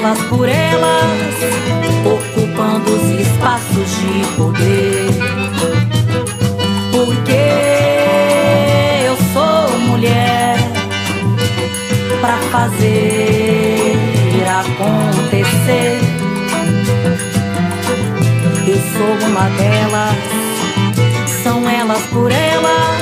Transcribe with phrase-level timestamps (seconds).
[0.00, 1.34] Elas por elas,
[2.06, 5.10] ocupando os espaços de poder.
[6.90, 7.32] Porque
[9.04, 10.56] eu sou mulher
[12.22, 13.98] pra fazer
[14.48, 16.00] acontecer.
[18.66, 20.16] Eu sou uma delas,
[21.42, 23.00] são elas por elas,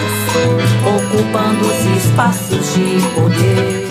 [0.84, 3.88] ocupando os espaços de poder.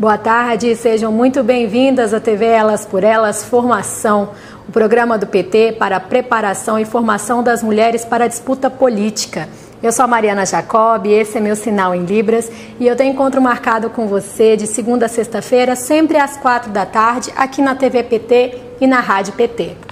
[0.00, 4.30] Boa tarde, sejam muito bem-vindas à TV Elas por Elas Formação,
[4.66, 9.46] o programa do PT para a preparação e formação das mulheres para a disputa política.
[9.82, 12.50] Eu sou a Mariana Jacob, esse é meu sinal em Libras
[12.80, 16.86] e eu tenho encontro marcado com você de segunda a sexta-feira, sempre às quatro da
[16.86, 19.89] tarde, aqui na TV PT e na Rádio PT.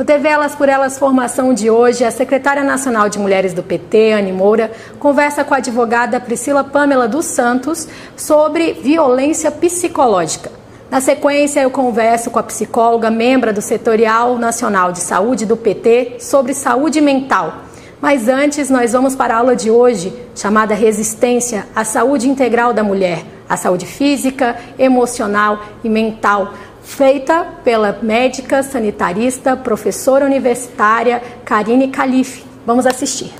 [0.00, 4.12] No TV Elas por Elas Formação de hoje, a secretária nacional de mulheres do PT,
[4.12, 10.50] Anne Moura, conversa com a advogada Priscila Pamela dos Santos sobre violência psicológica.
[10.90, 16.16] Na sequência, eu converso com a psicóloga, membra do Setorial Nacional de Saúde do PT,
[16.18, 17.64] sobre saúde mental.
[18.00, 22.82] Mas antes, nós vamos para a aula de hoje, chamada Resistência à Saúde Integral da
[22.82, 26.54] Mulher, a saúde física, emocional e mental,
[26.90, 32.44] feita pela médica sanitarista, professora universitária Karine Calife.
[32.66, 33.32] Vamos assistir.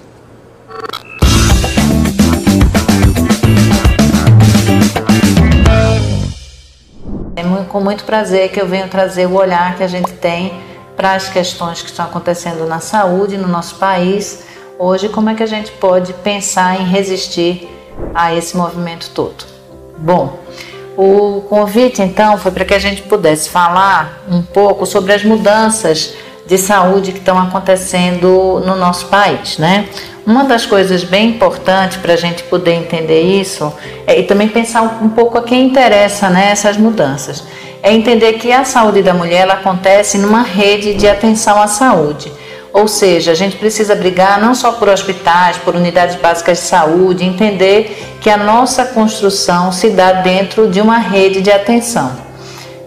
[7.36, 10.52] É com muito prazer que eu venho trazer o olhar que a gente tem
[10.96, 14.44] para as questões que estão acontecendo na saúde no nosso país.
[14.78, 17.68] Hoje, como é que a gente pode pensar em resistir
[18.14, 19.44] a esse movimento todo?
[19.98, 20.38] Bom,
[20.96, 26.14] o convite então foi para que a gente pudesse falar um pouco sobre as mudanças
[26.46, 29.88] de saúde que estão acontecendo no nosso país, né?
[30.26, 33.72] Uma das coisas bem importantes para a gente poder entender isso
[34.06, 37.42] é, e também pensar um, pouco a quem interessa né, essas mudanças
[37.82, 42.30] é entender que a saúde da mulher ela acontece numa rede de atenção à saúde.
[42.72, 47.24] Ou seja, a gente precisa brigar não só por hospitais, por unidades básicas de saúde,
[47.24, 52.12] entender que a nossa construção se dá dentro de uma rede de atenção.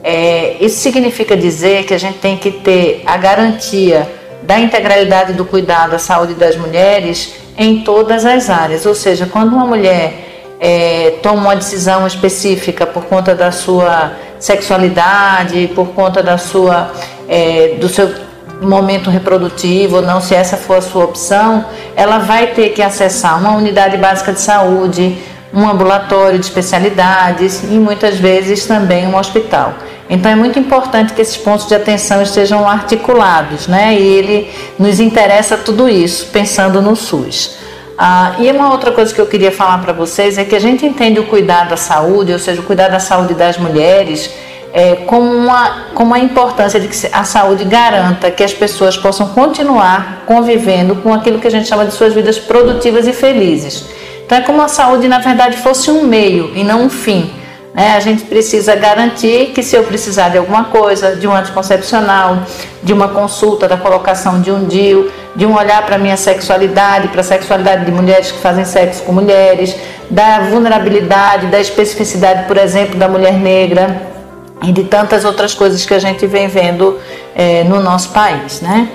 [0.03, 4.09] É, isso significa dizer que a gente tem que ter a garantia
[4.41, 8.85] da integralidade do cuidado à saúde das mulheres em todas as áreas.
[8.85, 15.69] Ou seja, quando uma mulher é, toma uma decisão específica por conta da sua sexualidade,
[15.73, 16.91] por conta da sua,
[17.27, 18.13] é, do seu
[18.61, 21.65] momento reprodutivo ou não, se essa for a sua opção,
[21.95, 25.17] ela vai ter que acessar uma unidade básica de saúde,
[25.53, 29.73] um ambulatório de especialidades e muitas vezes também um hospital.
[30.09, 33.95] Então é muito importante que esses pontos de atenção estejam articulados, né?
[33.95, 37.57] E ele nos interessa tudo isso, pensando no SUS.
[37.97, 40.85] Ah, e uma outra coisa que eu queria falar para vocês é que a gente
[40.85, 44.31] entende o cuidado da saúde, ou seja, o cuidado da saúde das mulheres,
[44.73, 49.27] é, como, uma, como a importância de que a saúde garanta que as pessoas possam
[49.27, 53.85] continuar convivendo com aquilo que a gente chama de suas vidas produtivas e felizes.
[54.25, 57.31] Então é como a saúde, na verdade, fosse um meio e não um fim.
[57.71, 57.93] Né?
[57.95, 62.39] A gente precisa garantir que se eu precisar de alguma coisa, de um anticoncepcional,
[62.81, 67.09] de uma consulta, da colocação de um DIU, de um olhar para a minha sexualidade,
[67.09, 69.75] para a sexualidade de mulheres que fazem sexo com mulheres,
[70.09, 74.12] da vulnerabilidade, da especificidade, por exemplo, da mulher negra
[74.63, 76.99] e de tantas outras coisas que a gente vem vendo
[77.35, 78.89] é, no nosso país, né?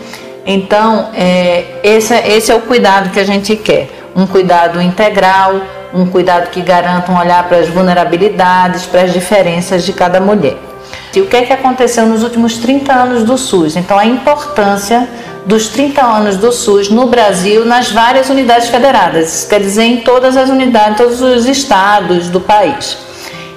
[0.47, 5.61] Então, é, esse, esse é o cuidado que a gente quer, um cuidado integral,
[5.93, 10.57] um cuidado que garanta um olhar para as vulnerabilidades, para as diferenças de cada mulher.
[11.15, 13.77] E o que é que aconteceu nos últimos 30 anos do SUS?
[13.77, 15.09] Então, a importância
[15.45, 20.37] dos 30 anos do SUS no Brasil nas várias unidades federadas, quer dizer, em todas
[20.37, 23.08] as unidades, todos os estados do país.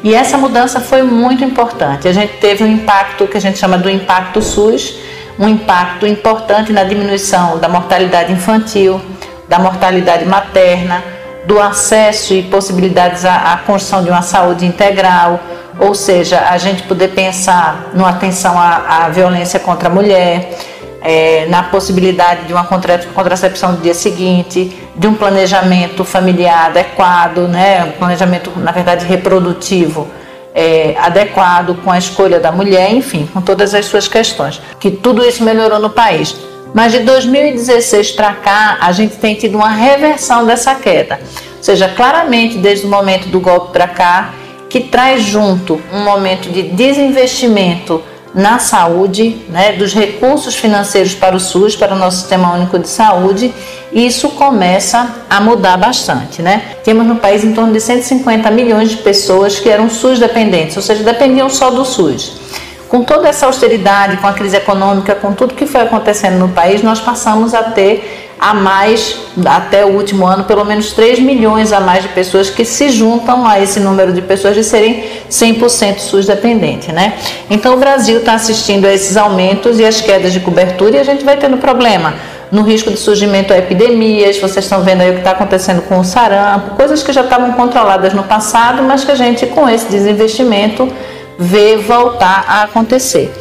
[0.03, 2.07] E essa mudança foi muito importante.
[2.07, 4.95] A gente teve um impacto que a gente chama do impacto SUS,
[5.37, 8.99] um impacto importante na diminuição da mortalidade infantil,
[9.47, 11.03] da mortalidade materna,
[11.45, 15.39] do acesso e possibilidades à, à construção de uma saúde integral,
[15.79, 20.57] ou seja, a gente poder pensar na atenção à, à violência contra a mulher,
[21.01, 27.83] é, na possibilidade de uma contracepção no dia seguinte, de um planejamento familiar adequado, né,
[27.85, 30.07] um planejamento, na verdade, reprodutivo
[30.53, 34.61] é, adequado com a escolha da mulher, enfim, com todas as suas questões.
[34.79, 36.35] Que tudo isso melhorou no país.
[36.73, 41.19] Mas de 2016 para cá, a gente tem tido uma reversão dessa queda.
[41.57, 44.33] Ou seja, claramente desde o momento do golpe para cá,
[44.69, 48.01] que traz junto um momento de desinvestimento
[48.33, 52.87] na saúde, né, dos recursos financeiros para o SUS, para o nosso Sistema Único de
[52.87, 53.53] Saúde,
[53.91, 56.41] isso começa a mudar bastante.
[56.41, 56.75] Né?
[56.83, 60.83] Temos no país em torno de 150 milhões de pessoas que eram SUS dependentes, ou
[60.83, 62.39] seja, dependiam só do SUS.
[62.87, 66.81] Com toda essa austeridade, com a crise econômica, com tudo que foi acontecendo no país,
[66.81, 71.79] nós passamos a ter a mais, até o último ano, pelo menos 3 milhões a
[71.79, 76.25] mais de pessoas que se juntam a esse número de pessoas de serem 100% SUS
[76.25, 77.13] dependente, né?
[77.51, 81.03] Então o Brasil está assistindo a esses aumentos e as quedas de cobertura e a
[81.03, 82.15] gente vai tendo problema
[82.51, 85.99] no risco de surgimento a epidemias, vocês estão vendo aí o que está acontecendo com
[85.99, 89.85] o sarampo, coisas que já estavam controladas no passado, mas que a gente com esse
[89.85, 90.91] desinvestimento
[91.37, 93.31] vê voltar a acontecer.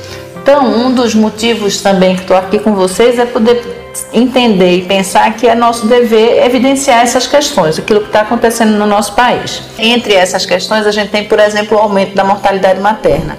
[0.42, 3.79] Então, um dos motivos também que estou aqui com vocês é poder
[4.12, 8.86] entender e pensar que é nosso dever evidenciar essas questões, aquilo que está acontecendo no
[8.86, 9.62] nosso país.
[9.78, 13.38] Entre essas questões, a gente tem, por exemplo, o aumento da mortalidade materna,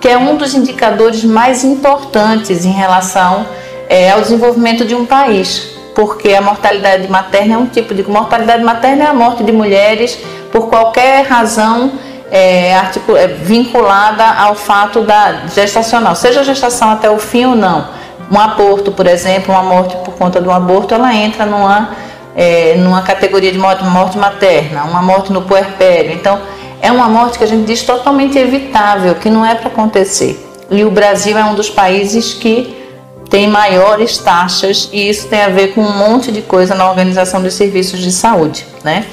[0.00, 3.46] que é um dos indicadores mais importantes em relação
[3.88, 8.64] é, ao desenvolvimento de um país, porque a mortalidade materna é um tipo de mortalidade
[8.64, 10.18] materna é a morte de mulheres
[10.50, 11.92] por qualquer razão
[12.30, 18.03] é, é, vinculada ao fato da gestacional, seja a gestação até o fim ou não
[18.30, 21.90] um aborto, por exemplo, uma morte por conta de um aborto, ela entra numa,
[22.34, 26.12] é, numa categoria de morte, morte materna, uma morte no puerpério.
[26.12, 26.40] Então,
[26.80, 30.38] é uma morte que a gente diz totalmente evitável, que não é para acontecer.
[30.70, 32.82] E o Brasil é um dos países que
[33.30, 37.42] tem maiores taxas e isso tem a ver com um monte de coisa na organização
[37.42, 39.06] dos serviços de saúde, né?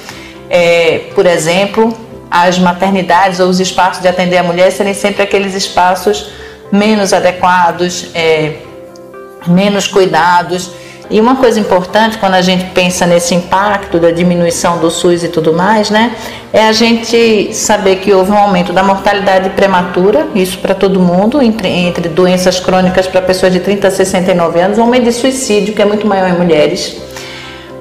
[0.48, 1.96] É, por exemplo,
[2.30, 6.30] as maternidades ou os espaços de atender a mulher serem sempre aqueles espaços
[6.70, 8.56] menos adequados, é,
[9.50, 10.70] menos cuidados.
[11.10, 15.28] E uma coisa importante quando a gente pensa nesse impacto da diminuição do SUS e
[15.28, 16.16] tudo mais, né,
[16.52, 21.42] é a gente saber que houve um aumento da mortalidade prematura, isso para todo mundo,
[21.42, 25.74] entre, entre doenças crônicas para pessoas de 30 a 69 anos, um aumento de suicídio,
[25.74, 26.96] que é muito maior em mulheres,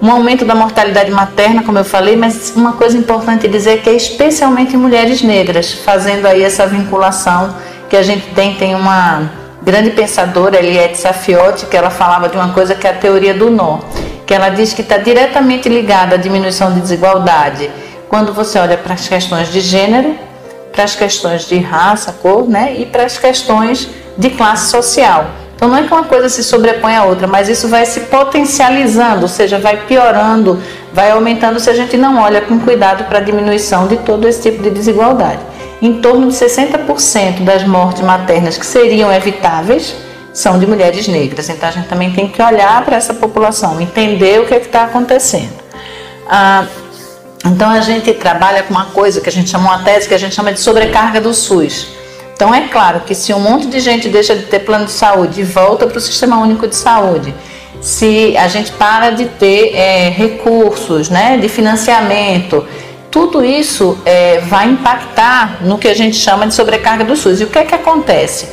[0.02, 3.90] um aumento da mortalidade materna, como eu falei, mas uma coisa importante dizer é que
[3.90, 7.56] é especialmente em mulheres negras, fazendo aí essa vinculação
[7.88, 12.50] que a gente tem, tem uma grande pensadora Eliette Safiotti, que ela falava de uma
[12.50, 13.80] coisa que é a teoria do nó,
[14.26, 17.70] que ela diz que está diretamente ligada à diminuição de desigualdade
[18.10, 20.16] quando você olha para as questões de gênero,
[20.72, 23.88] para as questões de raça, cor, né, e para as questões
[24.18, 25.28] de classe social.
[25.56, 29.22] Então não é que uma coisa se sobrepõe à outra, mas isso vai se potencializando,
[29.22, 33.22] ou seja, vai piorando, vai aumentando se a gente não olha com cuidado para a
[33.22, 35.51] diminuição de todo esse tipo de desigualdade
[35.82, 39.96] em torno de 60% das mortes maternas que seriam evitáveis
[40.34, 41.50] são de mulheres negras.
[41.50, 44.84] Então a gente também tem que olhar para essa população, entender o que é está
[44.84, 45.60] acontecendo.
[46.30, 46.66] Ah,
[47.46, 50.18] então a gente trabalha com uma coisa que a gente chama uma tese que a
[50.18, 51.88] gente chama de sobrecarga do SUS.
[52.34, 55.42] Então é claro que se um monte de gente deixa de ter plano de saúde
[55.42, 57.34] e volta para o Sistema Único de Saúde,
[57.82, 62.66] se a gente para de ter é, recursos né, de financiamento,
[63.12, 67.42] tudo isso é, vai impactar no que a gente chama de sobrecarga do SUS.
[67.42, 68.48] E o que é que acontece?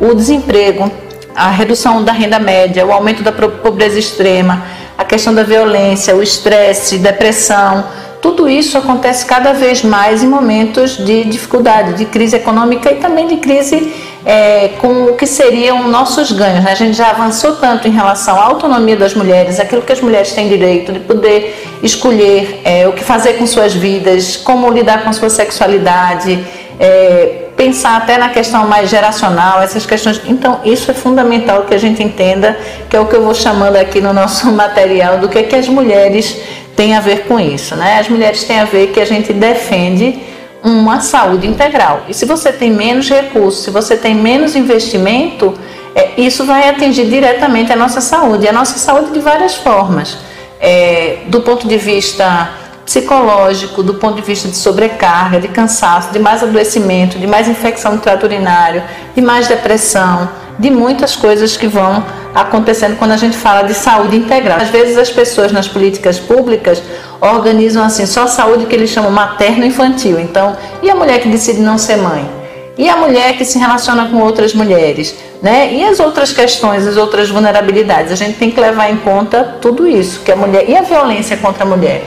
[0.00, 0.90] O desemprego,
[1.34, 4.64] a redução da renda média, o aumento da pobreza extrema,
[4.96, 7.84] a questão da violência, o estresse, depressão,
[8.24, 13.26] tudo isso acontece cada vez mais em momentos de dificuldade, de crise econômica e também
[13.26, 13.92] de crise
[14.24, 16.64] é, com o que seriam nossos ganhos.
[16.64, 16.72] Né?
[16.72, 20.32] A gente já avançou tanto em relação à autonomia das mulheres, aquilo que as mulheres
[20.32, 25.12] têm direito de poder escolher é, o que fazer com suas vidas, como lidar com
[25.12, 26.42] sua sexualidade,
[26.80, 30.20] é, pensar até na questão mais geracional, essas questões.
[30.26, 33.76] Então, isso é fundamental que a gente entenda, que é o que eu vou chamando
[33.76, 36.40] aqui no nosso material, do que, é que as mulheres
[36.74, 37.98] tem a ver com isso, né?
[38.00, 40.18] As mulheres têm a ver que a gente defende
[40.62, 42.04] uma saúde integral.
[42.08, 45.52] E se você tem menos recursos, se você tem menos investimento,
[45.94, 50.16] é, isso vai atingir diretamente a nossa saúde, a nossa saúde de várias formas.
[50.66, 52.48] É, do ponto de vista
[52.86, 57.96] psicológico, do ponto de vista de sobrecarga, de cansaço, de mais adoecimento, de mais infecção
[57.96, 58.82] do trato urinário,
[59.14, 60.28] de mais depressão,
[60.58, 62.02] de muitas coisas que vão
[62.34, 64.58] acontecendo quando a gente fala de saúde integral.
[64.58, 66.82] Às vezes as pessoas nas políticas públicas
[67.20, 70.18] organizam assim só a saúde que eles chamam materno-infantil.
[70.18, 72.43] Então, e a mulher que decide não ser mãe?
[72.76, 75.72] E a mulher que se relaciona com outras mulheres, né?
[75.72, 78.10] E as outras questões, as outras vulnerabilidades.
[78.10, 81.36] A gente tem que levar em conta tudo isso, que a mulher e a violência
[81.36, 82.02] contra a mulher.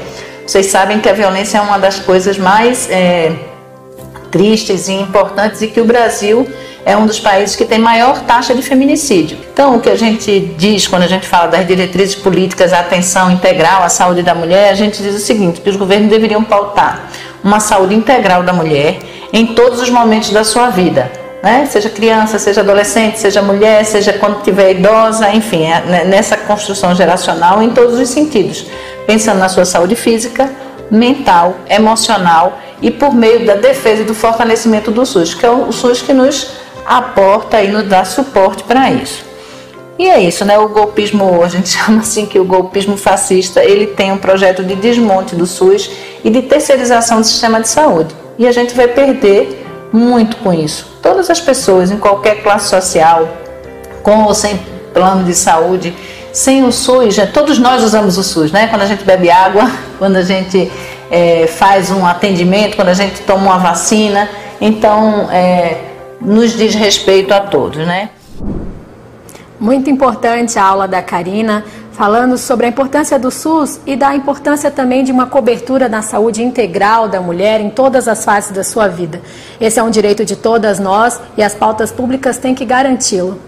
[0.45, 3.33] Vocês sabem que a violência é uma das coisas mais é,
[4.31, 6.47] tristes e importantes e que o Brasil
[6.85, 9.37] é um dos países que tem maior taxa de feminicídio.
[9.51, 13.29] Então, o que a gente diz quando a gente fala das diretrizes políticas, a atenção
[13.29, 17.09] integral à saúde da mulher, a gente diz o seguinte, que os governos deveriam pautar
[17.43, 18.99] uma saúde integral da mulher
[19.31, 21.11] em todos os momentos da sua vida.
[21.43, 21.67] Né?
[21.69, 26.95] Seja criança, seja adolescente, seja mulher, seja quando tiver idosa, enfim, é né, nessa construção
[26.95, 28.65] geracional em todos os sentidos,
[29.05, 30.49] pensando na sua saúde física,
[30.89, 35.71] mental, emocional e por meio da defesa e do fortalecimento do SUS, que é o
[35.71, 36.51] SUS que nos
[36.85, 39.25] aporta e nos dá suporte para isso.
[39.99, 40.57] E é isso, né?
[40.59, 44.75] O golpismo, a gente chama assim que o golpismo fascista, ele tem um projeto de
[44.75, 45.89] desmonte do SUS
[46.23, 48.13] e de terceirização do sistema de saúde.
[48.37, 50.97] E a gente vai perder muito com isso.
[51.01, 53.27] Todas as pessoas em qualquer classe social,
[54.03, 54.59] com ou sem
[54.93, 55.93] plano de saúde,
[56.31, 58.67] sem o SUS, todos nós usamos o SUS, né?
[58.67, 60.71] Quando a gente bebe água, quando a gente
[61.09, 64.29] é, faz um atendimento, quando a gente toma uma vacina.
[64.61, 65.77] Então, é,
[66.21, 68.09] nos diz respeito a todos, né?
[69.59, 71.63] Muito importante a aula da Karina,
[71.97, 76.43] falando sobre a importância do SUS e da importância também de uma cobertura na saúde
[76.43, 79.19] integral da mulher em todas as fases da sua vida.
[79.59, 83.39] Esse é um direito de todas nós e as pautas públicas têm que garanti-lo.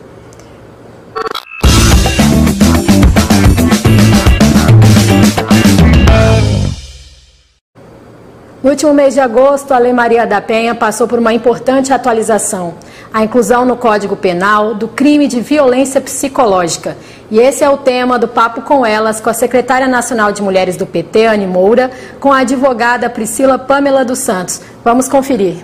[8.64, 12.74] No último mês de agosto, a Lei Maria da Penha passou por uma importante atualização,
[13.14, 16.98] a inclusão no Código Penal do crime de violência psicológica.
[17.32, 20.76] E esse é o tema do Papo com Elas, com a secretária nacional de mulheres
[20.76, 24.60] do PT, Anne Moura, com a advogada Priscila Pamela dos Santos.
[24.84, 25.58] Vamos conferir.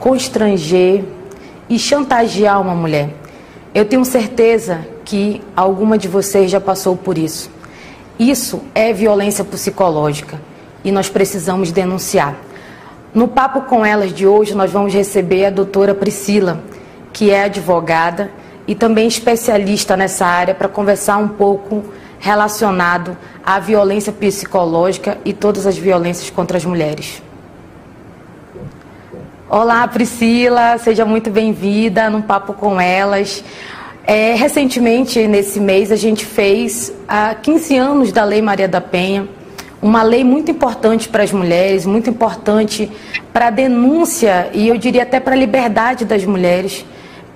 [0.00, 1.04] Constranger
[1.68, 3.10] e chantagear uma mulher.
[3.72, 7.48] Eu tenho certeza que alguma de vocês já passou por isso.
[8.18, 10.40] Isso é violência psicológica
[10.82, 12.34] e nós precisamos denunciar.
[13.14, 16.60] No papo com elas de hoje, nós vamos receber a doutora Priscila,
[17.12, 18.32] que é advogada
[18.68, 21.82] e também especialista nessa área, para conversar um pouco
[22.20, 27.22] relacionado à violência psicológica e todas as violências contra as mulheres.
[29.48, 33.42] Olá, Priscila, seja muito bem-vinda no Papo com Elas.
[34.04, 39.26] É, recentemente, nesse mês, a gente fez há 15 anos da Lei Maria da Penha
[39.80, 42.90] uma lei muito importante para as mulheres, muito importante
[43.32, 46.84] para a denúncia e eu diria até para a liberdade das mulheres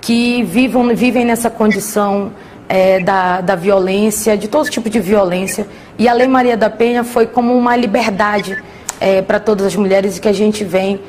[0.03, 2.33] que vivam, vivem nessa condição
[2.67, 5.65] é, da, da violência, de todo tipo de violência.
[5.97, 8.61] E a Lei Maria da Penha foi como uma liberdade
[8.99, 10.99] é, para todas as mulheres e que a gente vem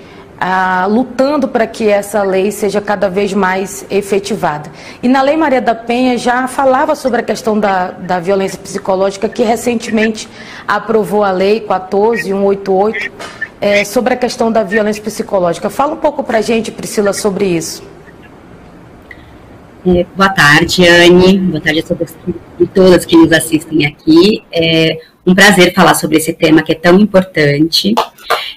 [0.41, 4.71] ah, lutando para que essa lei seja cada vez mais efetivada.
[5.03, 9.29] E na Lei Maria da Penha já falava sobre a questão da, da violência psicológica,
[9.29, 10.29] que recentemente
[10.69, 13.11] aprovou a Lei 14188
[13.61, 15.69] é, sobre a questão da violência psicológica.
[15.69, 17.94] Fala um pouco para a gente, Priscila, sobre isso.
[19.85, 21.39] Boa tarde, Anne.
[21.39, 22.17] Boa tarde a todas
[22.59, 24.43] e todas que nos assistem aqui.
[24.53, 27.95] É um prazer falar sobre esse tema que é tão importante.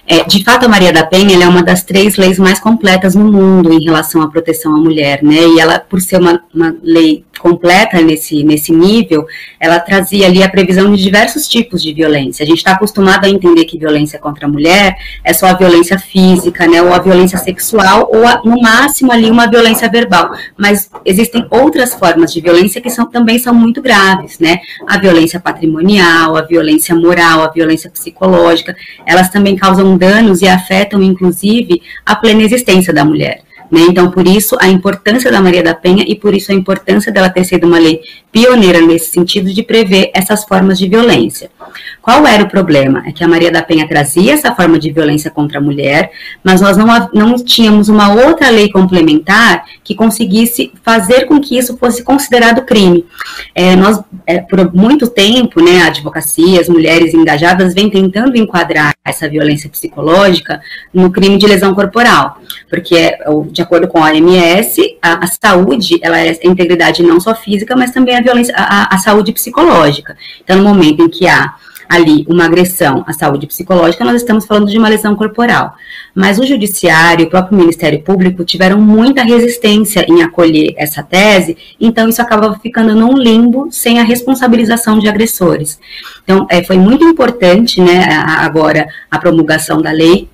[0.06, 3.30] É, de fato, a Maria da Penha é uma das três leis mais completas no
[3.30, 5.36] mundo em relação à proteção à mulher, né?
[5.36, 9.26] E ela, por ser uma, uma lei completa nesse, nesse nível,
[9.60, 12.42] ela trazia ali a previsão de diversos tipos de violência.
[12.42, 15.98] A gente está acostumado a entender que violência contra a mulher é só a violência
[15.98, 20.30] física, né, ou a violência sexual, ou a, no máximo ali uma violência verbal.
[20.56, 24.60] Mas existem outras formas de violência que são, também são muito graves, né?
[24.86, 28.76] A violência patrimonial, a violência moral, a violência psicológica,
[29.06, 33.80] elas também causam danos e afetam, inclusive, a plena existência da mulher Né?
[33.88, 37.28] Então, por isso, a importância da Maria da Penha e por isso a importância dela
[37.28, 38.00] ter sido uma lei
[38.32, 41.50] pioneira nesse sentido de prever essas formas de violência.
[42.00, 43.02] Qual era o problema?
[43.06, 46.10] É que a Maria da Penha trazia essa forma de violência contra a mulher,
[46.42, 51.76] mas nós não, não tínhamos uma outra lei complementar que conseguisse fazer com que isso
[51.76, 53.04] fosse considerado crime.
[53.54, 58.94] É, nós, é, por muito tempo, né, a advocacia, as mulheres engajadas vêm tentando enquadrar
[59.04, 60.60] essa violência psicológica
[60.92, 63.22] no crime de lesão corporal, porque, é,
[63.58, 67.74] de acordo com a OMS, a, a saúde, ela é a integridade não só física,
[67.74, 70.16] mas também a violência, a, a saúde psicológica.
[70.42, 71.54] Então, no momento em que há
[71.88, 75.74] ali uma agressão à saúde psicológica, nós estamos falando de uma lesão corporal.
[76.14, 81.56] Mas o judiciário e o próprio Ministério Público tiveram muita resistência em acolher essa tese,
[81.80, 85.80] então isso acabava ficando num limbo sem a responsabilização de agressores.
[86.22, 88.04] Então, é, foi muito importante, né,
[88.38, 90.28] agora, a promulgação da lei,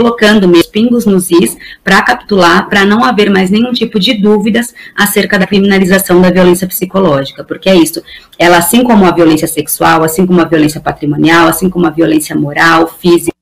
[0.00, 4.74] colocando meus pingos nos is para capitular, para não haver mais nenhum tipo de dúvidas
[4.96, 8.02] acerca da criminalização da violência psicológica, porque é isso,
[8.38, 12.34] ela assim como a violência sexual, assim como a violência patrimonial, assim como a violência
[12.34, 13.34] moral, física,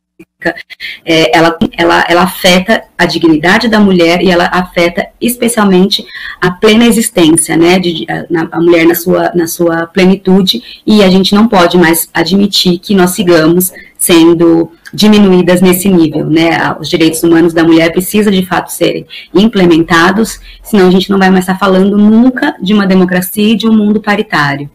[1.04, 6.04] é, ela, ela, ela afeta a dignidade da mulher e ela afeta especialmente
[6.40, 11.04] a plena existência, né, de, a, na, a mulher na sua, na sua plenitude, e
[11.04, 16.76] a gente não pode mais admitir que nós sigamos sendo diminuídas nesse nível, né?
[16.80, 21.30] Os direitos humanos da mulher precisam de fato serem implementados, senão a gente não vai
[21.30, 24.70] mais estar falando nunca de uma democracia e de um mundo paritário.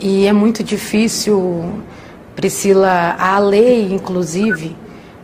[0.00, 1.82] E é muito difícil,
[2.36, 4.76] Priscila, a lei, inclusive,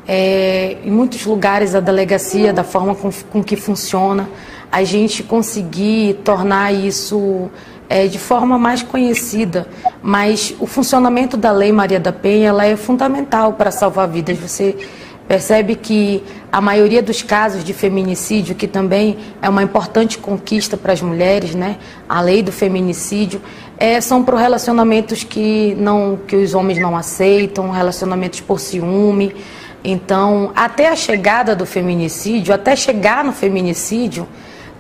[0.07, 4.29] é, em muitos lugares a delegacia, da forma com, com que funciona,
[4.71, 7.49] a gente conseguir tornar isso
[7.88, 9.67] é, de forma mais conhecida,
[10.03, 14.38] mas o funcionamento da Lei Maria da Penha ela é fundamental para salvar vidas.
[14.38, 14.77] Você
[15.27, 20.92] percebe que a maioria dos casos de feminicídio, que também é uma importante conquista para
[20.92, 21.77] as mulheres, né?
[22.09, 23.40] A lei do feminicídio
[23.79, 29.35] é, são para relacionamentos que não que os homens não aceitam, relacionamentos por ciúme.
[29.83, 34.27] Então, até a chegada do feminicídio, até chegar no feminicídio,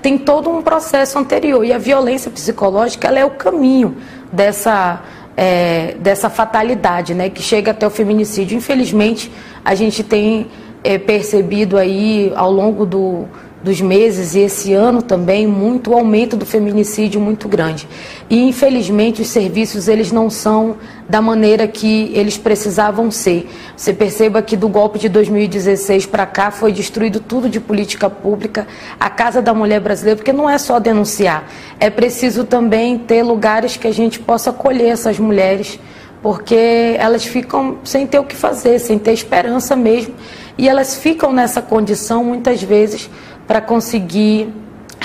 [0.04, 1.64] tem todo um processo anterior.
[1.64, 3.96] E a violência psicológica ela é o caminho
[4.30, 5.02] dessa,
[5.34, 8.54] é, dessa fatalidade, né, que chega até o feminicídio.
[8.54, 9.32] Infelizmente,
[9.64, 10.48] a gente tem
[10.84, 13.24] é, percebido aí ao longo do,
[13.64, 17.88] dos meses e esse ano também muito aumento do feminicídio muito grande.
[18.28, 20.76] E infelizmente os serviços eles não são
[21.08, 23.48] da maneira que eles precisavam ser.
[23.74, 28.66] Você perceba que do golpe de 2016 para cá foi destruído tudo de política pública,
[29.00, 31.48] a Casa da Mulher Brasileira, porque não é só denunciar,
[31.80, 35.80] é preciso também ter lugares que a gente possa acolher essas mulheres,
[36.22, 40.14] porque elas ficam sem ter o que fazer, sem ter esperança mesmo,
[40.56, 43.10] e elas ficam nessa condição muitas vezes
[43.46, 44.52] para conseguir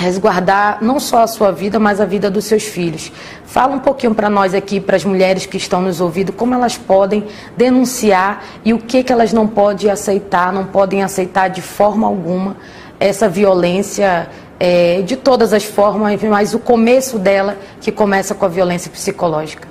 [0.00, 3.12] resguardar não só a sua vida, mas a vida dos seus filhos.
[3.44, 6.78] Fala um pouquinho para nós aqui, para as mulheres que estão nos ouvindo, como elas
[6.78, 7.24] podem
[7.56, 12.56] denunciar e o que, que elas não podem aceitar, não podem aceitar de forma alguma
[12.98, 18.48] essa violência é, de todas as formas, mas o começo dela que começa com a
[18.48, 19.68] violência psicológica.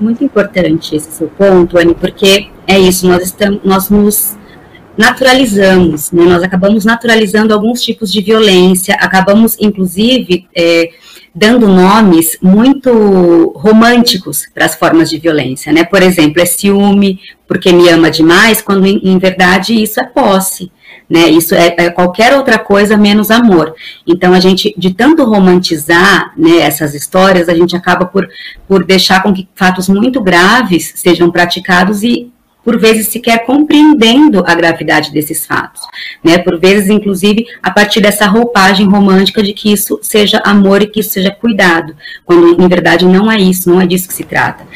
[0.00, 4.36] Muito importante esse seu ponto, Anne, porque é isso, nós, estamos, nós nos
[4.96, 6.24] naturalizamos, né?
[6.24, 10.90] nós acabamos naturalizando alguns tipos de violência, acabamos, inclusive, é,
[11.34, 15.82] dando nomes muito românticos para as formas de violência, né?
[15.82, 20.70] Por exemplo, é ciúme, porque me ama demais, quando em, em verdade isso é posse.
[21.10, 23.74] Né, isso é, é, qualquer outra coisa menos amor.
[24.06, 28.26] Então, a gente, de tanto romantizar né, essas histórias, a gente acaba por,
[28.66, 32.32] por deixar com que fatos muito graves sejam praticados e
[32.64, 35.82] por vezes sequer compreendendo a gravidade desses fatos,
[36.22, 36.38] né?
[36.38, 41.00] Por vezes, inclusive, a partir dessa roupagem romântica de que isso seja amor e que
[41.00, 41.94] isso seja cuidado,
[42.24, 44.66] quando em verdade não é isso, não é disso que se trata.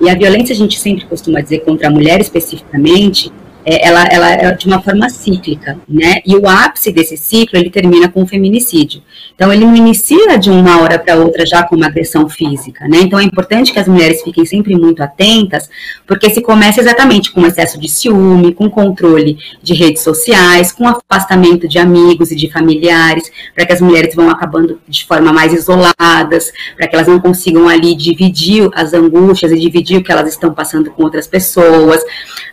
[0.00, 3.32] E a violência, a gente sempre costuma dizer contra a mulher especificamente,
[3.68, 6.20] é, ela, ela é de uma forma cíclica, né?
[6.24, 9.02] E o ápice desse ciclo, ele termina com o feminicídio.
[9.34, 12.98] Então, ele não inicia de uma hora para outra já com uma agressão física, né?
[13.00, 15.68] Então, é importante que as mulheres fiquem sempre muito atentas,
[16.06, 21.66] porque se começa exatamente com excesso de ciúme, com controle de redes sociais, com afastamento
[21.66, 26.52] de amigos e de familiares, para que as mulheres vão acabando de forma mais isoladas,
[26.76, 30.54] para que elas não consigam ali dividir as angústias e dividir o que elas estão
[30.54, 32.00] passando com outras pessoas.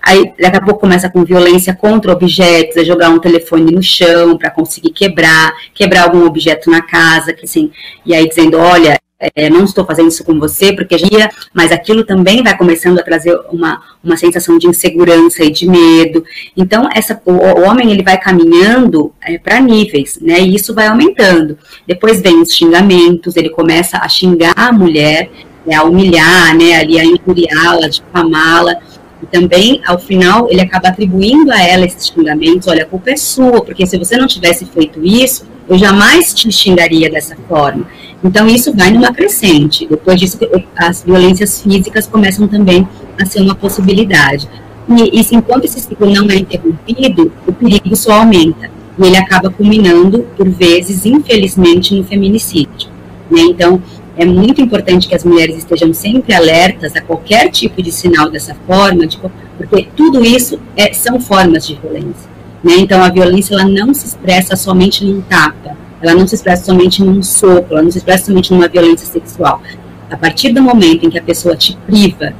[0.01, 4.37] Aí, daqui a pouco começa com violência contra objetos, é jogar um telefone no chão
[4.37, 7.71] para conseguir quebrar, quebrar algum objeto na casa, que assim,
[8.05, 8.97] e aí dizendo, olha,
[9.35, 13.03] é, não estou fazendo isso com você porque dia, mas aquilo também vai começando a
[13.03, 16.23] trazer uma, uma sensação de insegurança e de medo.
[16.57, 20.41] Então, essa, o, o homem ele vai caminhando é, para níveis, né?
[20.41, 21.57] E isso vai aumentando.
[21.87, 25.29] Depois vem os xingamentos, ele começa a xingar a mulher,
[25.65, 28.75] né, a humilhar, né, ali a injuriá-la, difamá-la.
[29.23, 32.67] E também, ao final, ele acaba atribuindo a ela esses xingamentos.
[32.67, 36.51] Olha, a culpa é sua, porque se você não tivesse feito isso, eu jamais te
[36.51, 37.87] xingaria dessa forma.
[38.21, 39.87] Então, isso vai numa crescente.
[39.87, 40.37] Depois disso,
[40.75, 42.85] as violências físicas começam também
[43.17, 44.47] a ser uma possibilidade.
[44.89, 48.69] E, e enquanto esse ciclo não é interrompido, o perigo só aumenta.
[48.99, 52.89] E ele acaba culminando, por vezes, infelizmente, no feminicídio.
[53.31, 53.41] Né?
[53.41, 53.81] Então,
[54.15, 58.55] é muito importante que as mulheres estejam sempre alertas a qualquer tipo de sinal dessa
[58.67, 59.19] forma, de,
[59.57, 62.29] porque tudo isso é, são formas de violência.
[62.63, 62.75] Né?
[62.77, 67.03] Então, a violência ela não se expressa somente num tapa, ela não se expressa somente
[67.03, 69.61] num sopro, ela não se expressa somente numa violência sexual.
[70.09, 72.33] A partir do momento em que a pessoa te priva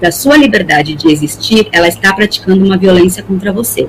[0.00, 3.86] da sua liberdade de existir, ela está praticando uma violência contra você.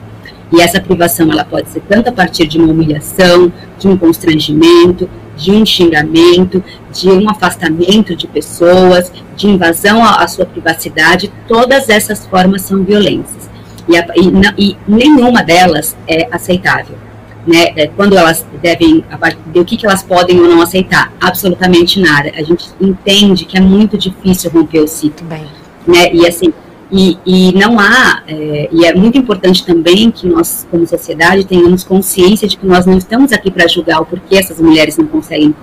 [0.52, 5.10] E essa privação ela pode ser tanto a partir de uma humilhação, de um constrangimento,
[5.36, 11.32] de um xingamento, de um afastamento de pessoas, de invasão à, sua privacidade.
[11.48, 13.50] Todas essas formas são violências
[13.88, 16.98] e, a, e, e nenhuma delas é aceitável.
[17.46, 19.06] Né, é, quando elas devem,
[19.54, 21.14] do que, que elas podem ou não aceitar?
[21.22, 22.32] Absolutamente nada.
[22.36, 25.28] A gente entende que é muito difícil romper o ciclo.
[25.28, 25.46] Bem.
[25.86, 26.52] Né, e assim,
[26.92, 31.84] e, e não há, é, e é muito importante também que nós, como sociedade, tenhamos
[31.84, 35.54] consciência de que nós não estamos aqui para julgar o porquê essas mulheres não conseguem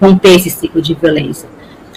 [0.00, 1.48] romper esse ciclo de violência.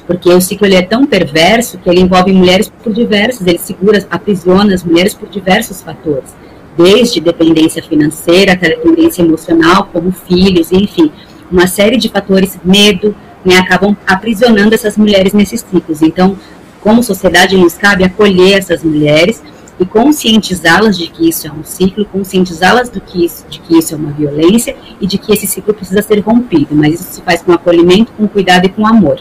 [0.08, 4.06] Porque o ciclo ele é tão perverso que ele envolve mulheres por diversos, ele segura,
[4.10, 6.36] aprisiona as mulheres por diversos fatores,
[6.76, 11.12] desde dependência financeira até dependência emocional, como filhos, enfim,
[11.52, 16.02] uma série de fatores, medo, né, acabam aprisionando essas mulheres nesses ciclos.
[16.02, 16.38] Então,
[16.82, 19.42] como sociedade, nos cabe acolher essas mulheres
[19.80, 24.76] e conscientizá-las de que isso é um ciclo, conscientizá-las de que isso é uma violência
[25.00, 28.28] e de que esse ciclo precisa ser rompido, mas isso se faz com acolhimento, com
[28.28, 29.20] cuidado e com amor.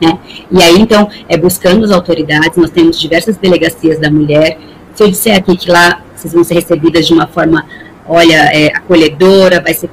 [0.00, 0.18] Né?
[0.50, 4.58] E aí, então, é buscando as autoridades, nós temos diversas delegacias da mulher.
[4.94, 7.64] Se eu disser aqui que lá vocês vão ser recebidas de uma forma,
[8.06, 9.88] olha, é, acolhedora, vai ser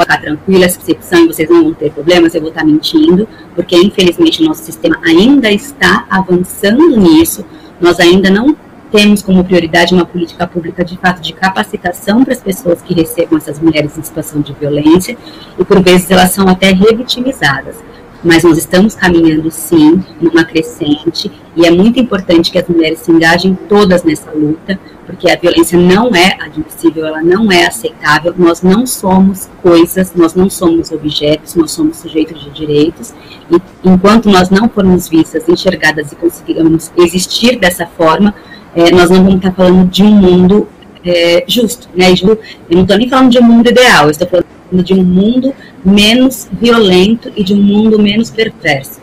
[0.00, 3.76] vocês podem ficar tranquilas, percepção vocês não vão ter problemas, eu vou estar mentindo, porque
[3.76, 7.44] infelizmente o nosso sistema ainda está avançando nisso,
[7.80, 8.56] nós ainda não
[8.90, 13.38] temos como prioridade uma política pública de fato de capacitação para as pessoas que recebam
[13.38, 15.16] essas mulheres em situação de violência,
[15.58, 17.76] e por vezes elas são até revitimizadas.
[18.22, 23.10] Mas nós estamos caminhando sim numa crescente e é muito importante que as mulheres se
[23.10, 24.78] engajem todas nessa luta,
[25.10, 28.32] porque a violência não é admissível, ela não é aceitável.
[28.38, 33.12] Nós não somos coisas, nós não somos objetos, nós somos sujeitos de direitos.
[33.50, 38.34] E enquanto nós não formos vistas, enxergadas e conseguirmos existir dessa forma,
[38.74, 40.68] é, nós não vamos estar falando de um mundo
[41.04, 42.06] é, justo, né?
[42.12, 42.38] Eu
[42.70, 45.52] não estou nem falando de um mundo ideal, eu estou falando de um mundo
[45.84, 48.99] menos violento e de um mundo menos perverso.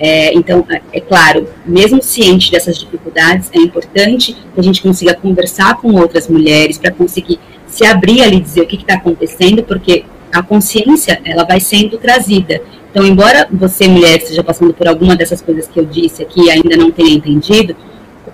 [0.00, 5.14] É, então, é, é claro, mesmo ciente dessas dificuldades, é importante que a gente consiga
[5.14, 9.62] conversar com outras mulheres para conseguir se abrir ali e dizer o que está acontecendo,
[9.62, 12.62] porque a consciência ela vai sendo trazida.
[12.90, 16.50] Então, embora você, mulher, esteja passando por alguma dessas coisas que eu disse aqui e
[16.50, 17.76] ainda não tenha entendido,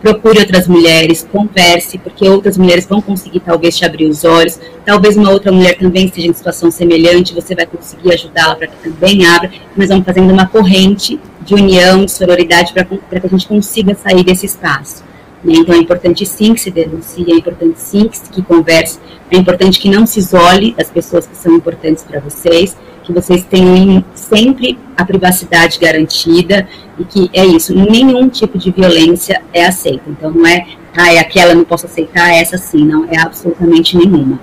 [0.06, 5.16] procure outras mulheres, converse, porque outras mulheres vão conseguir talvez te abrir os olhos, talvez
[5.16, 9.26] uma outra mulher também esteja em situação semelhante, você vai conseguir ajudá-la para que também
[9.26, 13.96] abra, mas vamos fazendo uma corrente de união, de sororidade, para que a gente consiga
[13.96, 15.02] sair desse espaço.
[15.42, 15.54] Né?
[15.56, 19.80] Então é importante sim que se denuncie, é importante sim que, que converse, é importante
[19.80, 24.76] que não se isole as pessoas que são importantes para vocês, que vocês tenham sempre
[24.96, 26.66] a privacidade garantida
[26.98, 30.02] e que é isso, nenhum tipo de violência é aceita.
[30.08, 30.66] Então não é,
[30.96, 34.40] ah, é aquela não posso aceitar, é essa sim, não, é absolutamente nenhuma.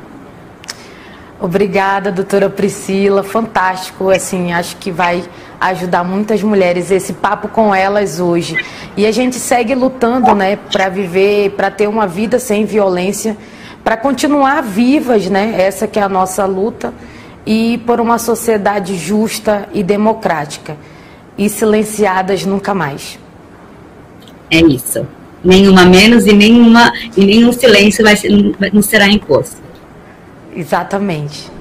[1.41, 5.21] Obrigada, doutora Priscila, fantástico, assim, acho que vai
[5.59, 8.55] ajudar muitas mulheres esse papo com elas hoje.
[8.95, 13.35] E a gente segue lutando, né, para viver, para ter uma vida sem violência,
[13.83, 15.55] para continuar vivas, né?
[15.57, 16.93] Essa que é a nossa luta
[17.45, 20.77] e por uma sociedade justa e democrática
[21.37, 23.19] e silenciadas nunca mais.
[24.49, 25.05] É isso.
[25.43, 28.15] Nenhuma menos e nenhuma e nenhum silêncio vai,
[28.71, 29.57] não será imposto.
[30.55, 31.51] Exatamente.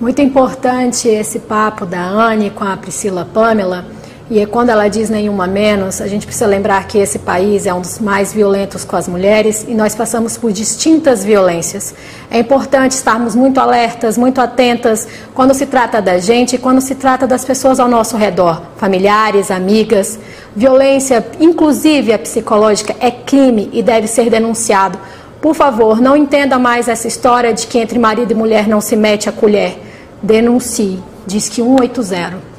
[0.00, 3.86] Muito importante esse papo da Anne com a Priscila Pamela.
[4.34, 7.82] E quando ela diz nenhuma menos, a gente precisa lembrar que esse país é um
[7.82, 11.94] dos mais violentos com as mulheres e nós passamos por distintas violências.
[12.30, 16.94] É importante estarmos muito alertas, muito atentas quando se trata da gente e quando se
[16.94, 20.18] trata das pessoas ao nosso redor, familiares, amigas.
[20.56, 24.98] Violência, inclusive a psicológica, é crime e deve ser denunciado.
[25.42, 28.96] Por favor, não entenda mais essa história de que entre marido e mulher não se
[28.96, 29.78] mete a colher.
[30.22, 31.02] Denuncie.
[31.26, 32.51] Diz que 180.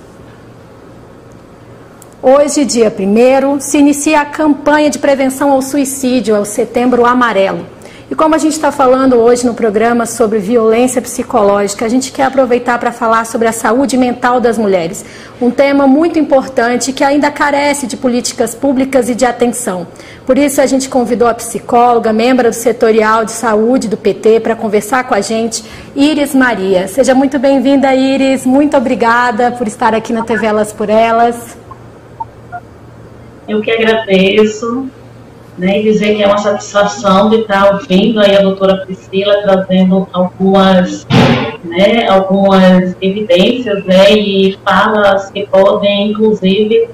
[2.25, 7.65] Hoje, dia 1 se inicia a campanha de prevenção ao suicídio, é o Setembro Amarelo.
[8.09, 12.23] E como a gente está falando hoje no programa sobre violência psicológica, a gente quer
[12.23, 15.03] aproveitar para falar sobre a saúde mental das mulheres.
[15.41, 19.85] Um tema muito importante que ainda carece de políticas públicas e de atenção.
[20.25, 24.55] Por isso, a gente convidou a psicóloga, membro do setorial de saúde do PT, para
[24.55, 25.61] conversar com a gente,
[25.93, 26.87] Iris Maria.
[26.87, 28.45] Seja muito bem-vinda, Iris.
[28.45, 31.62] Muito obrigada por estar aqui na TV Elas por Elas.
[33.47, 34.87] Eu que agradeço,
[35.57, 40.07] né, e dizer que é uma satisfação de estar ouvindo aí a doutora Priscila trazendo
[40.13, 41.05] algumas,
[41.63, 46.89] né, algumas evidências, né, e falas que podem, inclusive,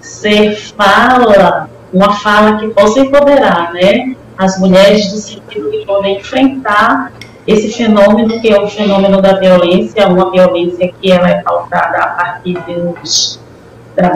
[0.00, 7.12] ser fala, uma fala que possa empoderar, né, as mulheres no sentido de poder enfrentar
[7.44, 12.06] esse fenômeno que é o fenômeno da violência, uma violência que ela é pautada a
[12.08, 13.40] partir dos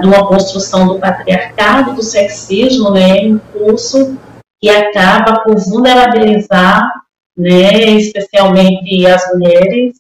[0.00, 4.16] de uma construção do patriarcado, do sexismo, né, um curso
[4.60, 6.88] que acaba por vulnerabilizar,
[7.36, 9.96] né, especialmente as mulheres,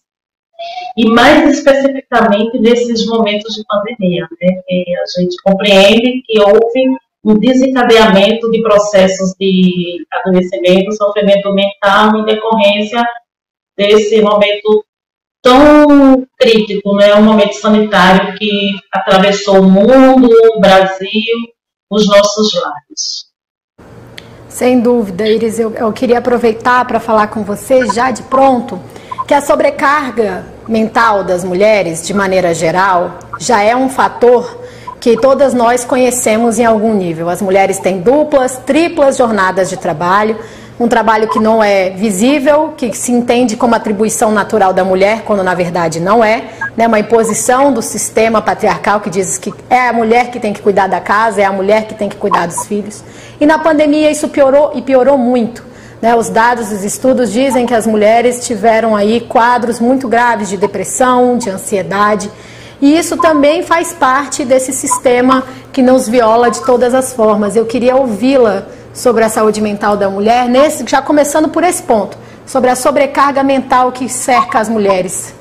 [0.96, 7.38] e mais especificamente nesses momentos de pandemia, né, que a gente compreende que houve um
[7.38, 13.02] desencadeamento de processos de adoecimento, sofrimento mental em decorrência
[13.76, 14.84] desse momento
[15.42, 17.14] tão crítico, né?
[17.14, 21.36] um momento sanitário que atravessou o mundo, o Brasil,
[21.90, 23.32] os nossos lares.
[24.48, 28.80] Sem dúvida, Iris, eu, eu queria aproveitar para falar com você já de pronto
[29.26, 34.62] que a sobrecarga mental das mulheres, de maneira geral, já é um fator
[35.00, 37.28] que todas nós conhecemos em algum nível.
[37.28, 40.38] As mulheres têm duplas, triplas jornadas de trabalho,
[40.80, 45.42] um trabalho que não é visível, que se entende como atribuição natural da mulher, quando
[45.42, 46.44] na verdade não é,
[46.76, 46.86] né?
[46.86, 50.86] uma imposição do sistema patriarcal que diz que é a mulher que tem que cuidar
[50.86, 53.04] da casa, é a mulher que tem que cuidar dos filhos.
[53.40, 55.64] E na pandemia isso piorou e piorou muito.
[56.00, 56.16] Né?
[56.16, 61.38] Os dados, os estudos dizem que as mulheres tiveram aí quadros muito graves de depressão,
[61.38, 62.28] de ansiedade.
[62.80, 67.54] E isso também faz parte desse sistema que nos viola de todas as formas.
[67.54, 72.16] Eu queria ouvi-la sobre a saúde mental da mulher, nesse, já começando por esse ponto,
[72.46, 75.34] sobre a sobrecarga mental que cerca as mulheres.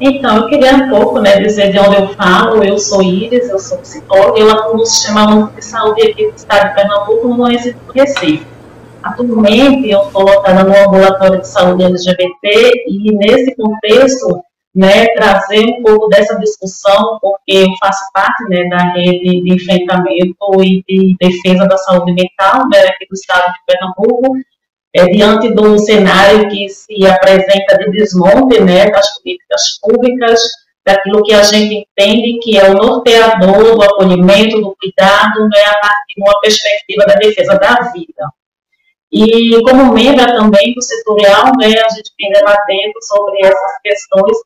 [0.00, 2.62] Então, eu queria um pouco né, dizer de onde eu falo.
[2.62, 6.36] Eu sou Iris, eu sou psicóloga, eu atuo no Sistema Único de Saúde aqui do
[6.36, 8.46] Estado de Pernambuco, no município do Recife.
[9.02, 14.42] Atualmente, eu estou lotada no ambulatório de saúde LGBT e, nesse contexto,
[14.76, 20.62] né, trazer um pouco dessa discussão, porque eu faço parte né, da rede de enfrentamento
[20.62, 24.36] e de defesa da saúde mental né, aqui do estado de Pernambuco,
[24.94, 30.40] é, diante do cenário que se apresenta de desmonte né, das políticas públicas,
[30.84, 35.80] daquilo que a gente entende que é o norteador do acolhimento, do cuidado, né, a
[35.80, 38.28] partir de uma perspectiva da defesa da vida.
[39.10, 44.36] E como membro também do setorial, né, a gente vem debatendo sobre essas questões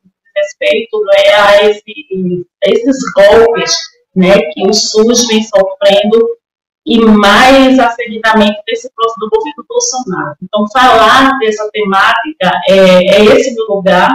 [0.41, 3.75] respeito né, a, esse, a esses golpes
[4.15, 6.27] né, que o SUS vem sofrendo
[6.85, 10.35] e mais acertadamente desse próximo do governo Bolsonaro.
[10.41, 12.75] Então, falar dessa temática é,
[13.15, 14.09] é esse meu lugar,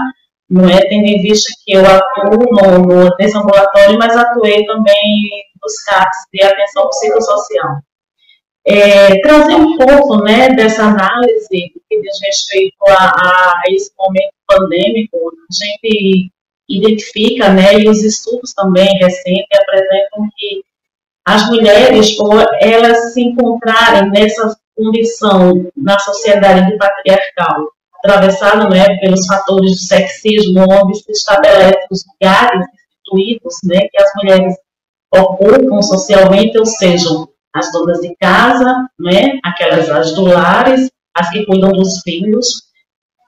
[0.50, 0.80] não é?
[0.88, 5.30] tendo em vista que eu atuo no, no, nesse ambulatório, mas atuei também
[5.62, 7.76] nos CAPs de atenção psicossocial.
[8.68, 15.16] É, trazer um pouco né, dessa análise que diz respeito a, a, esse momento pandêmico,
[15.16, 16.32] a gente
[16.68, 20.64] identifica, né, e os estudos também recentes apresentam que
[21.24, 29.70] as mulheres, por elas se encontrarem nessa condição na sociedade patriarcal, atravessada né, pelos fatores
[29.72, 32.66] do sexismo, onde se estabelecem os lugares
[33.06, 34.54] instituídos né, que as mulheres
[35.14, 37.08] ocupam socialmente, ou seja,
[37.56, 42.48] as donas de casa, né, aquelas as do lares, as que cuidam dos filhos.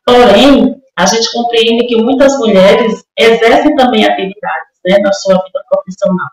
[0.04, 6.28] Porém, a gente compreende que muitas mulheres exercem também atividades né, na sua vida profissional.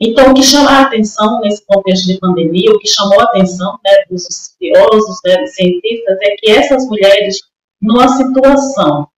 [0.00, 3.78] Então, o que chama a atenção nesse contexto de pandemia, o que chamou a atenção
[3.84, 7.38] né, dos estudiosos, né, dos cientistas, é que essas mulheres,
[7.80, 9.08] numa situação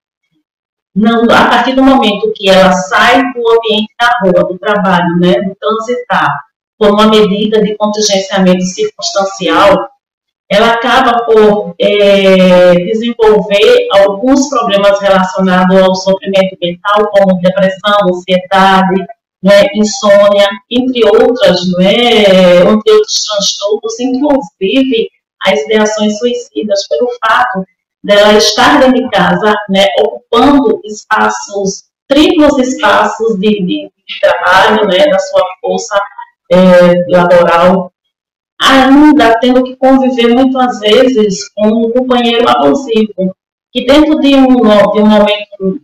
[0.95, 5.41] não, a partir do momento que ela sai do ambiente da rua, do trabalho, né,
[5.43, 6.41] do transitar,
[6.81, 9.87] por uma medida de contingenciamento circunstancial,
[10.49, 19.05] ela acaba por é, desenvolver alguns problemas relacionados ao sofrimento mental, como depressão, ansiedade,
[19.43, 25.11] né, insônia, entre outras, né, entre outros transtornos, inclusive
[25.43, 27.63] as ideações suicidas, pelo fato
[28.03, 35.07] dela estar dentro de casa, né, ocupando espaços, triplos espaços de, de, de trabalho, né,
[35.07, 36.01] da sua força
[36.51, 37.93] é, laboral,
[38.61, 43.35] ainda tendo que conviver muitas vezes com um companheiro abusivo,
[43.73, 44.57] que dentro de um,
[44.93, 45.81] de um momento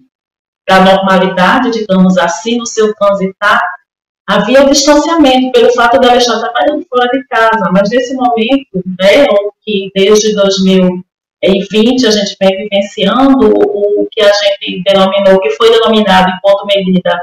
[0.68, 3.62] da normalidade, digamos assim, no seu transitar,
[4.29, 9.26] havia distanciamento pelo fato dela estar trabalhando fora de casa, mas nesse momento, né,
[9.62, 16.33] que desde 2020 a gente vem vivenciando o que a gente denominou, que foi denominado
[16.37, 17.16] enquanto medida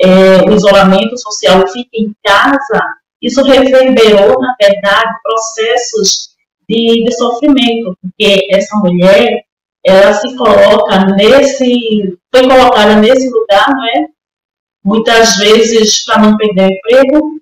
[0.00, 2.80] é, o isolamento social, fica em casa,
[3.20, 6.30] isso reverberou, na verdade, processos
[6.68, 9.44] de, de sofrimento, porque essa mulher,
[9.84, 14.06] ela se coloca nesse, foi colocada nesse lugar, não é?
[14.82, 17.32] Muitas vezes para não perder emprego,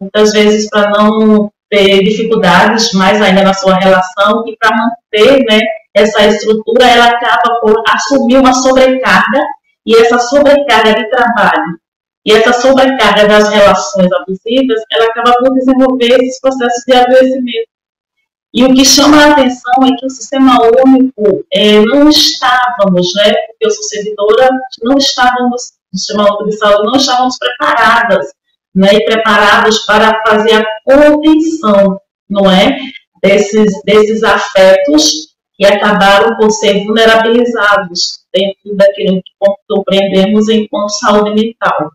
[0.00, 5.60] muitas vezes para não ter dificuldades mais ainda na sua relação e para manter, né,
[5.94, 9.40] essa estrutura, ela acaba por assumir uma sobrecarga
[9.86, 11.78] e essa sobrecarga de trabalho
[12.24, 17.70] e essa sobrecarga das relações abusivas, ela acaba por desenvolver esses processos de adoecimento.
[18.52, 23.32] E o que chama a atenção é que o sistema único é, não estávamos, né,
[23.32, 24.50] porque eu sou servidora,
[24.82, 28.26] não estávamos, o sistema único de saúde, não estávamos preparadas,
[28.74, 32.76] né, e preparados para fazer a contenção, não é,
[33.22, 39.32] desses, desses afetos que acabaram por ser vulnerabilizados dentro daquilo que
[39.68, 41.92] compreendemos enquanto saúde mental.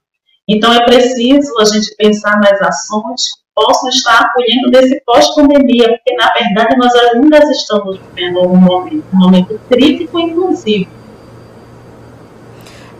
[0.47, 6.15] Então, é preciso a gente pensar nas ações que possam estar acolhendo desse pós-pandemia, porque,
[6.15, 10.87] na verdade, nós ainda estamos vivendo um momento, um momento crítico, inclusive.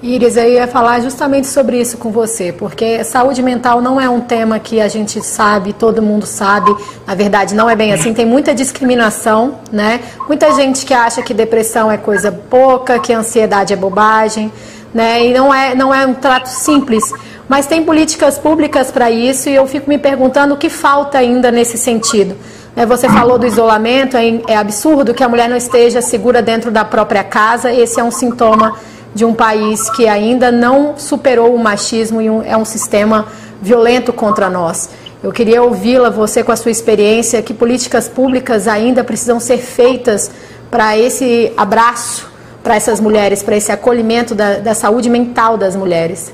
[0.02, 4.22] Iris, eu ia falar justamente sobre isso com você, porque saúde mental não é um
[4.22, 6.76] tema que a gente sabe, todo mundo sabe,
[7.08, 10.02] na verdade não é bem assim, tem muita discriminação, né?
[10.28, 14.52] Muita gente que acha que depressão é coisa pouca, que ansiedade é bobagem,
[14.94, 15.26] né?
[15.26, 17.12] E não é, não é um trato simples.
[17.48, 21.52] Mas tem políticas públicas para isso e eu fico me perguntando o que falta ainda
[21.52, 22.36] nesse sentido.
[22.76, 26.72] Né, você falou do isolamento, é, é absurdo que a mulher não esteja segura dentro
[26.72, 27.72] da própria casa.
[27.72, 28.76] Esse é um sintoma
[29.14, 33.28] de um país que ainda não superou o machismo e é um sistema
[33.62, 34.90] violento contra nós.
[35.24, 40.30] Eu queria ouvi-la, você com a sua experiência, que políticas públicas ainda precisam ser feitas
[40.70, 46.34] para esse abraço para essas mulheres, para esse acolhimento da, da saúde mental das mulheres.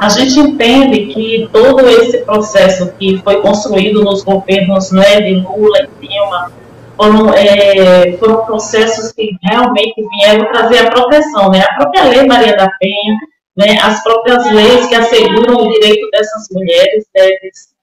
[0.00, 5.78] A gente entende que todo esse processo que foi construído nos governos né, de Lula
[5.78, 6.52] e Dilma
[6.96, 11.50] foram, é, foram processos que realmente vieram trazer a proteção.
[11.50, 11.60] Né?
[11.60, 13.16] A própria Lei Maria da Penha,
[13.56, 17.38] né, as próprias leis que asseguram o direito dessas mulheres devem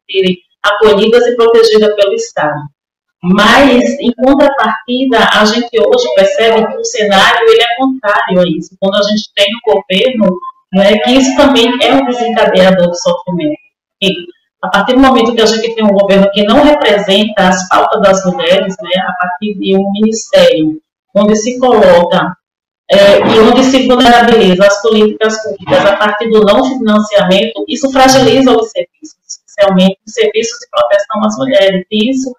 [0.09, 2.59] serem acolhidas e protegidas pelo Estado.
[3.23, 8.75] Mas, em contrapartida, a gente hoje percebe que o cenário ele é contrário a isso.
[8.79, 10.39] Quando a gente tem um governo
[10.73, 13.59] né, que isso também é um desencadeador do sofrimento.
[14.01, 14.11] E
[14.61, 18.01] a partir do momento que a gente tem um governo que não representa as pautas
[18.01, 20.79] das mulheres, né, a partir de um ministério
[21.15, 22.35] onde se coloca
[22.89, 28.51] é, e onde se vulnerabiliza as políticas públicas a partir do não financiamento, isso fragiliza
[28.51, 31.85] os serviços, especialmente os serviços de proteção às mulheres.
[31.89, 32.35] E isso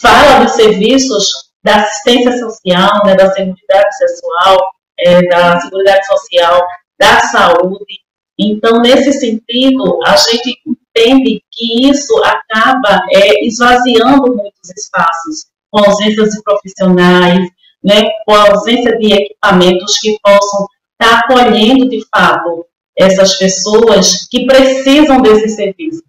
[0.00, 6.66] fala dos serviços da assistência social, né, da seguridade sexual, é, da seguridade social,
[6.98, 8.00] da saúde.
[8.38, 16.24] Então, nesse sentido, a gente entende que isso acaba é, esvaziando muitos espaços, com ausência
[16.24, 17.48] de profissionais,
[17.82, 20.66] né, com a ausência de equipamentos que possam
[21.00, 26.02] estar acolhendo, de fato, essas pessoas que precisam desse serviço.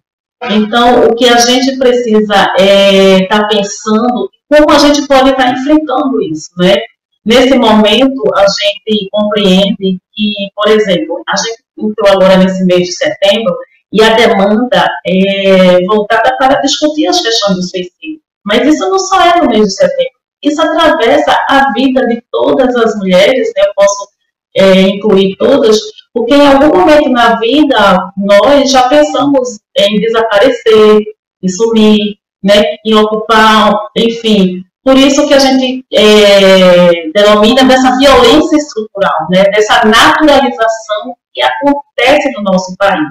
[0.50, 5.44] Então, o que a gente precisa é estar tá pensando como a gente pode estar
[5.44, 6.76] tá enfrentando isso, né?
[7.24, 12.92] Nesse momento, a gente compreende que, por exemplo, a gente entrou agora nesse mês de
[12.92, 13.56] setembro
[13.92, 18.20] e a demanda é voltada para discutir as questões do suicídio.
[18.44, 22.74] Mas isso não só é no mês de setembro, isso atravessa a vida de todas
[22.74, 23.62] as mulheres, né?
[23.66, 24.08] eu posso
[24.56, 25.78] é, incluir todas,
[26.12, 31.02] porque em algum momento na vida nós já pensamos em desaparecer,
[31.42, 32.76] em sumir, né?
[32.84, 39.84] em ocupar, enfim, por isso que a gente é, denomina dessa violência estrutural, né, dessa
[39.84, 43.06] naturalização que acontece no nosso país.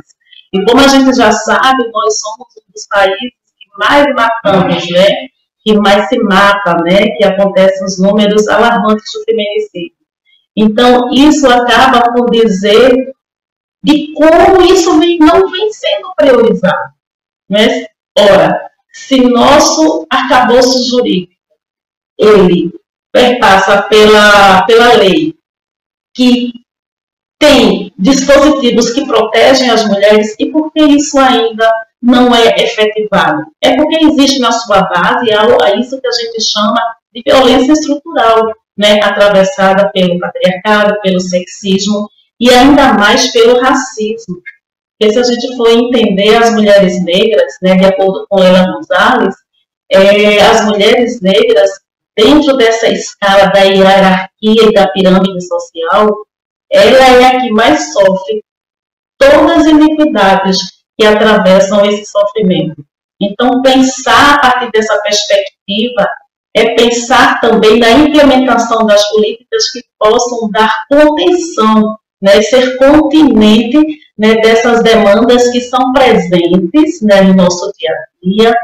[0.52, 3.20] E como a gente já sabe, nós somos um dos países
[3.60, 5.08] que mais matamos, né,
[5.64, 9.98] que mais se mata, né, que acontecem os números alarmantes de feminicídio.
[10.56, 13.14] Então, isso acaba por dizer
[13.84, 16.92] de como isso vem, não vem sendo priorizado.
[17.48, 17.86] Né?
[18.18, 18.60] Ora,
[18.92, 21.37] se nosso arcabouço jurídico
[22.18, 22.72] ele
[23.12, 25.36] perpassa pela, pela lei
[26.16, 26.52] que
[27.40, 33.44] tem dispositivos que protegem as mulheres e por que isso ainda não é efetivado?
[33.62, 36.80] É porque existe na sua base algo, a isso que a gente chama
[37.14, 42.10] de violência estrutural, né, atravessada pelo patriarcado, pelo sexismo
[42.40, 44.42] e ainda mais pelo racismo.
[45.00, 49.36] Porque se a gente for entender as mulheres negras, né, de acordo com Leila Gonzalez,
[49.92, 51.70] é, as mulheres negras,
[52.18, 56.26] dentro dessa escala da hierarquia e da pirâmide social,
[56.72, 58.44] ela é a que mais sofre
[59.20, 60.58] todas as iniquidades
[60.98, 62.84] que atravessam esse sofrimento.
[63.22, 66.10] Então, pensar a partir dessa perspectiva
[66.56, 73.78] é pensar também na implementação das políticas que possam dar contenção, né, ser continente
[74.18, 78.56] né, dessas demandas que são presentes né, no nosso dia a dia.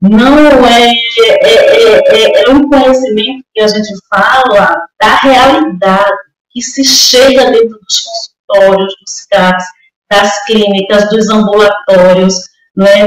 [0.00, 6.12] Não é, é, é, é, um conhecimento que a gente fala da realidade,
[6.50, 9.64] que se chega dentro dos consultórios, dos CAPs,
[10.10, 12.34] das clínicas, dos ambulatórios,
[12.76, 13.06] não é?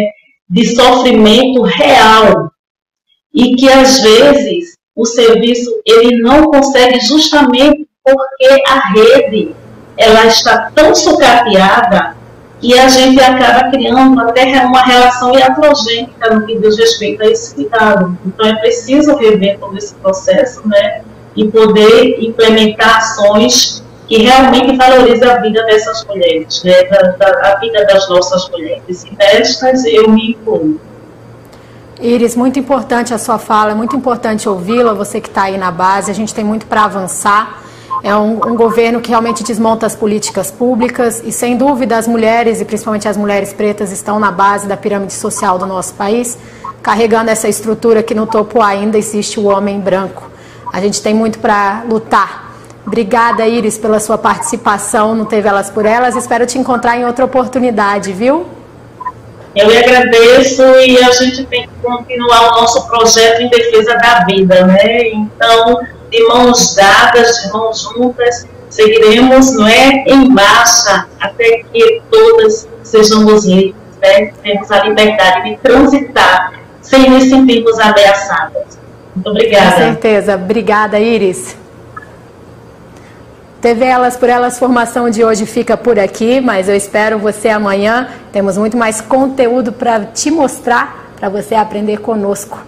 [0.50, 2.52] de sofrimento real,
[3.34, 9.56] e que às vezes o serviço ele não consegue justamente porque a rede
[9.98, 12.16] ela está tão sucateada
[12.60, 17.54] que a gente acaba criando até uma relação iatrogênica no que diz respeito a esse
[17.56, 18.18] cuidado.
[18.26, 21.02] Então é preciso rever todo esse processo, né,
[21.36, 27.60] e poder implementar ações que realmente valorizem a vida dessas mulheres, né, da, da, a
[27.60, 29.04] vida das nossas mulheres.
[29.04, 30.80] E destas eu me incluo.
[32.00, 35.72] Iris, muito importante a sua fala, é muito importante ouvi-la, você que está aí na
[35.72, 37.64] base, a gente tem muito para avançar.
[38.04, 42.62] É um, um, governo que realmente desmonta as políticas públicas e, sem dúvida, as mulheres,
[42.62, 46.38] e principalmente as mulheres pretas, estão na base da pirâmide social do nosso país,
[46.82, 50.30] carregando essa estrutura que no topo ainda existe o homem branco.
[50.72, 52.54] A gente tem muito para lutar.
[52.86, 56.16] Obrigada, Iris, pela sua participação no TV Elas por Elas.
[56.16, 58.46] Espero te encontrar em outra oportunidade, viu?
[59.56, 64.24] Eu lhe agradeço e a gente tem que continuar o nosso projeto em defesa da
[64.26, 65.10] vida, né?
[65.10, 72.68] Então, de mãos dadas, de mãos juntas, seguiremos, não é, em marcha até que todas
[72.84, 74.32] sejamos livres, né?
[74.44, 78.80] Temos a liberdade de transitar sem nos sentirmos ameaçadas.
[79.16, 79.72] Muito obrigada.
[79.72, 80.36] Com certeza.
[80.36, 81.56] Obrigada, Iris.
[83.60, 88.08] TV Elas por Elas Formação de hoje fica por aqui, mas eu espero você amanhã.
[88.32, 92.60] Temos muito mais conteúdo para te mostrar, para você aprender conosco.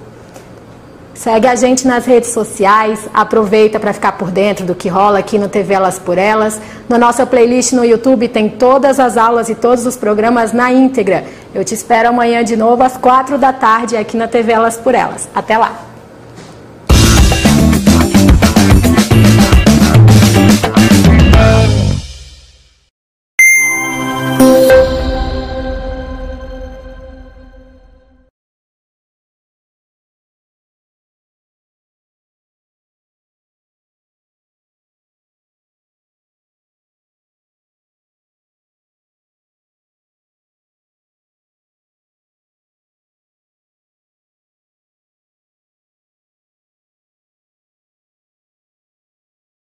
[1.20, 5.38] Segue a gente nas redes sociais, aproveita para ficar por dentro do que rola aqui
[5.38, 6.62] no TV Elas por Elas.
[6.88, 11.26] Na nossa playlist no YouTube tem todas as aulas e todos os programas na íntegra.
[11.54, 14.96] Eu te espero amanhã de novo às quatro da tarde aqui na TV Elas por
[14.96, 15.28] Elas.
[15.36, 15.89] Até lá!